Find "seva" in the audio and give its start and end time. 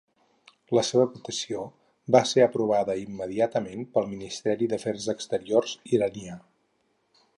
0.85-1.03